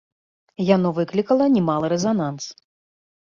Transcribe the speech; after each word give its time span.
Яно 0.75 0.89
выклікала 0.99 1.45
немалы 1.57 1.91
рэзананс. 1.95 2.43